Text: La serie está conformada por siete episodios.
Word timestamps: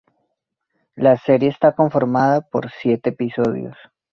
La 0.95 1.15
serie 1.15 1.49
está 1.49 1.73
conformada 1.75 2.41
por 2.41 2.71
siete 2.71 3.09
episodios. 3.11 3.77